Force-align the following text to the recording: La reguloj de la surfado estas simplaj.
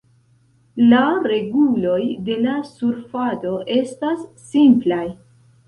La 0.93 1.01
reguloj 1.31 1.99
de 2.31 2.39
la 2.47 2.57
surfado 2.71 3.55
estas 3.79 4.27
simplaj. 4.51 5.03